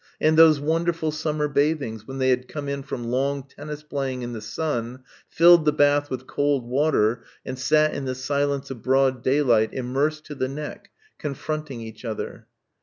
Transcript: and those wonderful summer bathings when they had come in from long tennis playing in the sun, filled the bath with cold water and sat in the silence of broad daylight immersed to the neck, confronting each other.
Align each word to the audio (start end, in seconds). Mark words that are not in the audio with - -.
and 0.19 0.35
those 0.35 0.59
wonderful 0.59 1.11
summer 1.11 1.47
bathings 1.47 2.07
when 2.07 2.17
they 2.17 2.29
had 2.29 2.47
come 2.47 2.67
in 2.67 2.81
from 2.81 3.03
long 3.03 3.43
tennis 3.43 3.83
playing 3.83 4.23
in 4.23 4.33
the 4.33 4.41
sun, 4.41 5.03
filled 5.29 5.63
the 5.63 5.71
bath 5.71 6.09
with 6.09 6.25
cold 6.25 6.65
water 6.67 7.23
and 7.45 7.59
sat 7.59 7.93
in 7.93 8.05
the 8.05 8.15
silence 8.15 8.71
of 8.71 8.81
broad 8.81 9.21
daylight 9.21 9.69
immersed 9.73 10.25
to 10.25 10.33
the 10.33 10.47
neck, 10.49 10.89
confronting 11.19 11.81
each 11.81 12.03
other. 12.03 12.47